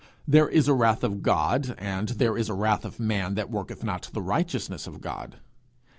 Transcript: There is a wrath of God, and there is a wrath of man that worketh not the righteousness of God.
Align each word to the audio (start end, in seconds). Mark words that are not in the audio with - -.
There 0.27 0.49
is 0.49 0.67
a 0.67 0.73
wrath 0.73 1.03
of 1.03 1.21
God, 1.21 1.75
and 1.77 2.07
there 2.09 2.35
is 2.35 2.49
a 2.49 2.55
wrath 2.55 2.85
of 2.85 2.99
man 2.99 3.35
that 3.35 3.51
worketh 3.51 3.83
not 3.83 4.09
the 4.13 4.21
righteousness 4.23 4.87
of 4.87 4.99
God. 4.99 5.37